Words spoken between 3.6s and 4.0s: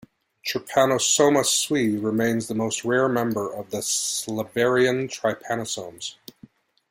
the